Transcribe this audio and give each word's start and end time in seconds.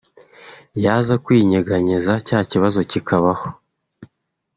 yaza 0.83 1.13
kwinyeganyeza 1.25 2.13
cya 2.27 2.39
kibazo 2.49 2.79
kikabaho 2.91 3.47